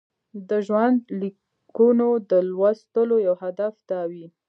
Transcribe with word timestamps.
د 0.49 0.51
ژوندلیکونو 0.67 2.07
د 2.29 2.31
لوستلو 2.51 3.15
یو 3.27 3.35
هدف 3.43 3.73
دا 3.89 4.01
وي. 4.11 4.25